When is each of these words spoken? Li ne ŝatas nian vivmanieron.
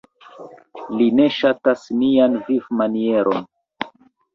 Li 1.01 1.09
ne 1.19 1.29
ŝatas 1.37 1.85
nian 2.03 2.41
vivmanieron. 2.51 3.51